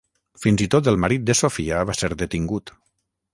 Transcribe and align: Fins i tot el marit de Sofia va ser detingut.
Fins 0.45 0.63
i 0.65 0.67
tot 0.75 0.89
el 0.91 0.97
marit 1.03 1.27
de 1.27 1.35
Sofia 1.41 1.83
va 1.91 1.97
ser 2.01 2.11
detingut. 2.23 2.75